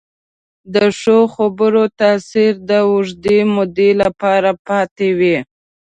[0.73, 5.37] د ښو خبرو تاثیر د اوږدې مودې لپاره پاتې وي.